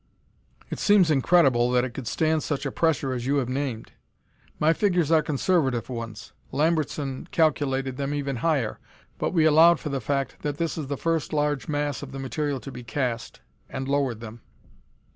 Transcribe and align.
"It 0.71 0.79
seems 0.79 1.11
incredible 1.11 1.69
that 1.69 1.83
it 1.85 1.93
could 1.93 2.07
stand 2.07 2.41
such 2.41 2.65
a 2.65 2.71
pressure 2.71 3.13
as 3.13 3.27
you 3.27 3.35
have 3.35 3.47
named." 3.47 3.91
"My 4.59 4.73
figures 4.73 5.11
are 5.11 5.21
conservative 5.21 5.89
ones. 5.89 6.33
Lambertson 6.51 7.27
calculated 7.29 7.97
them 7.97 8.11
even 8.11 8.37
higher, 8.37 8.79
but 9.19 9.31
we 9.31 9.45
allowed 9.45 9.79
for 9.79 9.89
the 9.89 10.01
fact 10.01 10.37
that 10.41 10.57
this 10.57 10.75
is 10.75 10.87
the 10.87 10.97
first 10.97 11.33
large 11.33 11.67
mass 11.67 12.01
of 12.01 12.13
the 12.13 12.17
material 12.19 12.59
to 12.61 12.71
be 12.71 12.83
cast, 12.83 13.41
and 13.69 13.87
lowered 13.87 14.21
them." 14.21 14.41